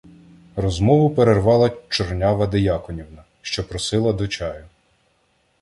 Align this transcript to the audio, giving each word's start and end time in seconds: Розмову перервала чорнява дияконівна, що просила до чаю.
Розмову 0.55 1.09
перервала 1.09 1.71
чорнява 1.89 2.47
дияконівна, 2.47 3.23
що 3.41 3.67
просила 3.67 4.13
до 4.13 4.27
чаю. 4.27 4.65